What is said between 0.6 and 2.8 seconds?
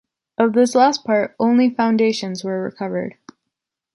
last part, only foundations were